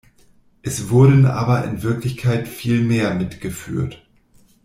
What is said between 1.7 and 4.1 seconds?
Wirklichkeit viel mehr mit geführt.